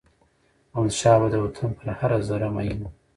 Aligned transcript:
احمدشاه 0.73 1.15
بابا 1.19 1.27
د 1.31 1.35
وطن 1.45 1.69
پر 1.77 1.87
هره 1.99 2.19
ذره 2.29 2.47
میین 2.55 2.79
و. 2.81 2.83